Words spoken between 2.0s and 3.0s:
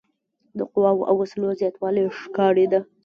ښکارېده.